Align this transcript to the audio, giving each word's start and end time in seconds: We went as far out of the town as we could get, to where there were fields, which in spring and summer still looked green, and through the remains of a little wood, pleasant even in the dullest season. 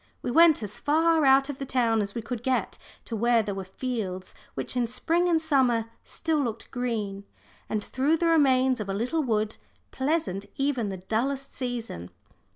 We 0.23 0.31
went 0.31 0.63
as 0.63 0.79
far 0.79 1.25
out 1.25 1.47
of 1.47 1.59
the 1.59 1.65
town 1.67 2.01
as 2.01 2.15
we 2.15 2.23
could 2.23 2.41
get, 2.41 2.79
to 3.05 3.15
where 3.15 3.43
there 3.43 3.53
were 3.53 3.63
fields, 3.63 4.33
which 4.55 4.75
in 4.75 4.87
spring 4.87 5.29
and 5.29 5.39
summer 5.39 5.91
still 6.03 6.39
looked 6.39 6.71
green, 6.71 7.23
and 7.69 7.83
through 7.85 8.17
the 8.17 8.25
remains 8.25 8.79
of 8.79 8.89
a 8.89 8.93
little 8.95 9.21
wood, 9.21 9.57
pleasant 9.91 10.47
even 10.55 10.87
in 10.87 10.89
the 10.89 11.05
dullest 11.05 11.55
season. 11.55 12.09